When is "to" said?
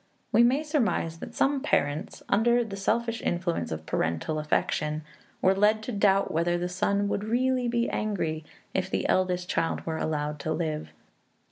5.83-5.91, 10.39-10.53